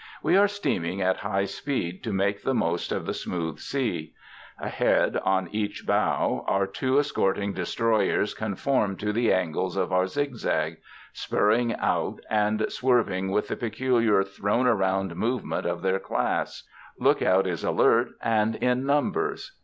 [0.23, 4.15] We are steaming at high speed to make the most of the smooth sea.
[4.57, 10.77] Ahead, on each bow, our two escorting destroyers conform to the angles of our zigzag
[11.13, 16.67] spurring out and swerving with the peculiar "thrown around" movement of their class.
[16.99, 19.55] Look out is alert and in numbers.